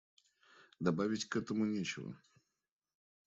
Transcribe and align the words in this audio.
Добавить 0.79 1.25
к 1.25 1.35
этому 1.35 1.63
нечего. 1.63 2.17